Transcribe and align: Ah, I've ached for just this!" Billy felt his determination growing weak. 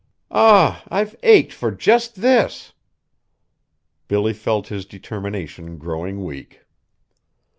Ah, 0.31 0.81
I've 0.89 1.15
ached 1.21 1.53
for 1.53 1.69
just 1.69 2.21
this!" 2.21 2.73
Billy 4.07 4.33
felt 4.33 4.69
his 4.69 4.83
determination 4.83 5.77
growing 5.77 6.23
weak. 6.23 6.65